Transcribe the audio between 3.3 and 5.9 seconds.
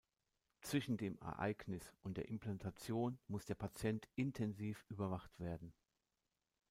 der Patient intensiv überwacht werden.